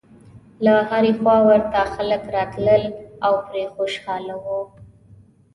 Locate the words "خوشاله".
3.75-4.35